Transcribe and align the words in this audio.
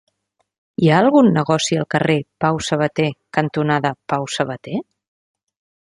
Hi 0.83 0.87
ha 0.93 1.01
algun 1.01 1.27
negoci 1.35 1.77
al 1.81 1.85
carrer 1.95 2.17
Pau 2.45 2.57
Sabater 2.69 3.07
cantonada 3.39 3.93
Pau 4.15 4.29
Sabater? 4.37 4.83